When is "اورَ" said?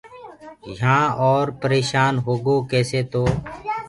1.21-1.47